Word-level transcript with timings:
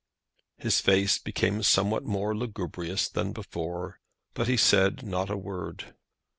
His 0.57 0.79
face 0.81 1.19
became 1.19 1.61
somewhat 1.61 2.01
more 2.03 2.35
lugubrious 2.35 3.07
than 3.07 3.33
before, 3.33 3.99
but 4.33 4.47
he 4.47 4.57
said 4.57 5.03
not 5.05 5.29
a 5.29 5.37
word. 5.37 5.93